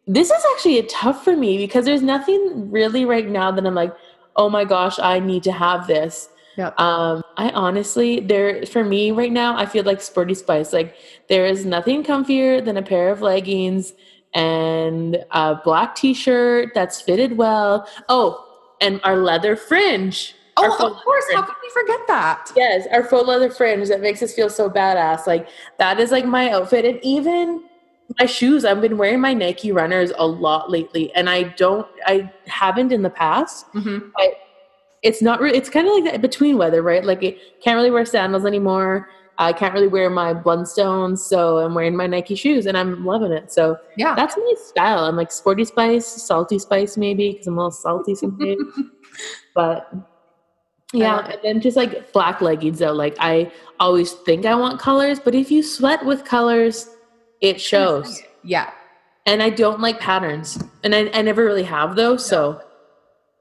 [0.07, 3.75] this is actually a tough for me because there's nothing really right now that I'm
[3.75, 3.93] like,
[4.35, 6.29] oh my gosh, I need to have this.
[6.57, 6.71] Yeah.
[6.77, 10.73] Um, I honestly, there for me right now, I feel like Sporty Spice.
[10.73, 10.95] Like
[11.29, 13.93] there is nothing comfier than a pair of leggings
[14.33, 17.87] and a black T-shirt that's fitted well.
[18.09, 18.43] Oh,
[18.81, 20.35] and our leather fringe.
[20.57, 21.25] Oh, of course.
[21.35, 22.51] How could we forget that?
[22.55, 25.27] Yes, our faux leather fringe that makes us feel so badass.
[25.27, 27.65] Like that is like my outfit, and even
[28.19, 28.65] my shoes.
[28.65, 31.87] I've been wearing my Nike runners a lot lately, and I don't.
[32.07, 34.09] I haven't in the past, mm-hmm.
[34.15, 34.33] but
[35.07, 37.03] it's not really it's kind of like that between weather right?
[37.03, 39.09] Like I can't really wear sandals anymore.
[39.39, 43.31] I can't really wear my blundstones so i'm wearing my nike shoes and i'm loving
[43.31, 43.51] it.
[43.51, 44.15] So yeah.
[44.15, 45.05] that's my style.
[45.05, 48.61] I'm like sporty spice salty spice maybe because i'm a little salty sometimes.
[49.55, 49.91] But
[50.93, 52.93] yeah and then just like black leggings though.
[52.93, 56.89] Like i always think i want colors but if you sweat with colors
[57.41, 58.21] it shows.
[58.43, 58.71] yeah.
[59.25, 60.61] And i don't like patterns.
[60.83, 62.61] And i, I never really have those so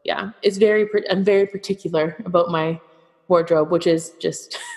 [0.07, 0.89] yeah, it's very.
[1.11, 2.81] I'm very particular about my
[3.29, 4.59] wardrobe, which is just.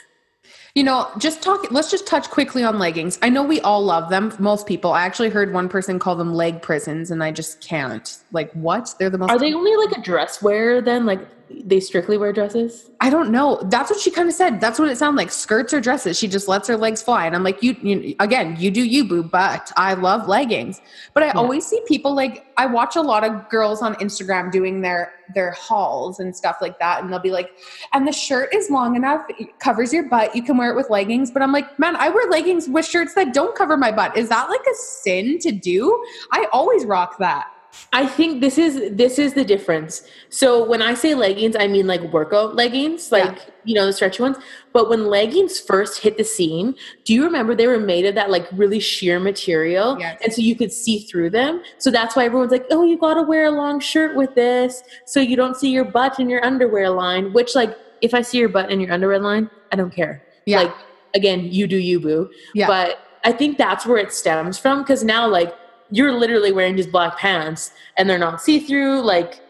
[0.76, 1.72] You know, just talk.
[1.72, 3.18] Let's just touch quickly on leggings.
[3.24, 4.32] I know we all love them.
[4.38, 4.94] Most people.
[4.94, 8.18] I actually heard one person call them leg prisons, and I just can't.
[8.32, 8.94] Like, what?
[9.00, 9.32] They're the most.
[9.32, 11.08] Are they only like a dress wear then?
[11.08, 12.90] Like, they strictly wear dresses?
[13.02, 13.60] I don't know.
[13.66, 14.60] That's what she kind of said.
[14.60, 15.32] That's what it sounded like.
[15.32, 16.18] Skirts or dresses.
[16.18, 17.26] She just lets her legs fly.
[17.26, 19.24] And I'm like, you, you again, you do you, boo.
[19.24, 20.82] But I love leggings.
[21.14, 21.34] But I yeah.
[21.34, 25.52] always see people like I watch a lot of girls on Instagram doing their their
[25.52, 27.52] hauls and stuff like that, and they'll be like,
[27.94, 30.36] and the shirt is long enough, it covers your butt.
[30.36, 31.32] You can wear it with leggings.
[31.32, 34.18] But I'm like, man, I wear leggings with shirts that don't cover my butt.
[34.18, 36.04] Is that like a sin to do?
[36.32, 37.48] I always rock that.
[37.92, 40.04] I think this is this is the difference.
[40.30, 43.54] So when I say leggings, I mean like workout leggings, like yeah.
[43.64, 44.38] you know the stretchy ones.
[44.74, 48.30] But when leggings first hit the scene, do you remember they were made of that
[48.30, 50.20] like really sheer material, yes.
[50.24, 51.64] and so you could see through them.
[51.80, 54.84] So that's why everyone's like, "Oh, you got to wear a long shirt with this,
[55.06, 58.38] so you don't see your butt in your underwear line." Which, like, if I see
[58.38, 60.24] your butt in your underwear line, I don't care.
[60.46, 60.64] Yeah.
[60.64, 60.76] Like,
[61.16, 62.30] again, you do you, boo.
[62.54, 62.68] Yeah.
[62.68, 65.56] But I think that's where it stems from because now, like
[65.92, 69.02] you're literally wearing just black pants and they're not see through.
[69.02, 69.42] Like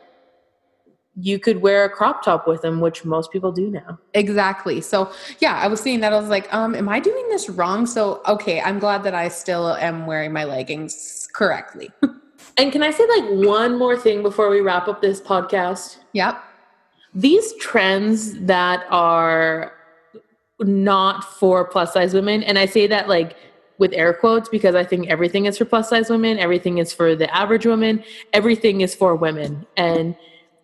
[1.15, 3.99] you could wear a crop top with them, which most people do now.
[4.13, 4.81] Exactly.
[4.81, 6.13] So yeah, I was seeing that.
[6.13, 7.85] I was like, um, am I doing this wrong?
[7.85, 11.91] So okay, I'm glad that I still am wearing my leggings correctly.
[12.57, 15.97] and can I say like one more thing before we wrap up this podcast?
[16.13, 16.41] Yep.
[17.13, 19.73] These trends that are
[20.59, 23.35] not for plus size women, and I say that like
[23.79, 27.15] with air quotes because I think everything is for plus size women, everything is for
[27.15, 28.03] the average woman,
[28.33, 29.65] everything is for women.
[29.77, 30.15] And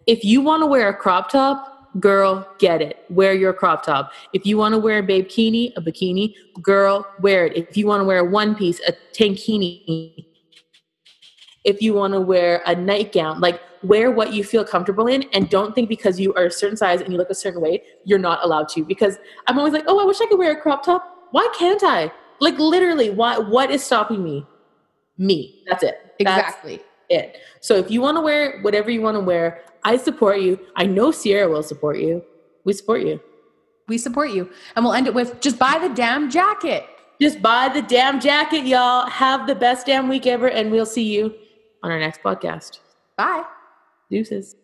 [0.05, 3.05] if you want to wear a crop top, girl, get it.
[3.09, 4.11] Wear your crop top.
[4.33, 7.57] If you want to wear a babe bikini, a bikini, girl, wear it.
[7.57, 10.25] If you want to wear a one piece, a tankini,
[11.63, 15.49] if you want to wear a nightgown, like wear what you feel comfortable in and
[15.49, 18.19] don't think because you are a certain size and you look a certain way, you're
[18.19, 18.83] not allowed to.
[18.83, 21.29] Because I'm always like, oh, I wish I could wear a crop top.
[21.31, 22.11] Why can't I?
[22.39, 24.45] Like literally, what what is stopping me?
[25.17, 25.63] Me.
[25.67, 26.15] That's it.
[26.19, 26.77] Exactly.
[26.77, 27.37] That's it.
[27.61, 30.59] So if you want to wear whatever you want to wear, I support you.
[30.75, 32.23] I know Sierra will support you.
[32.63, 33.19] We support you.
[33.87, 34.49] We support you.
[34.75, 36.85] And we'll end it with just buy the damn jacket.
[37.21, 39.07] Just buy the damn jacket, y'all.
[39.07, 41.33] Have the best damn week ever, and we'll see you
[41.81, 42.79] on our next podcast.
[43.15, 43.43] Bye.
[44.09, 44.55] Deuces.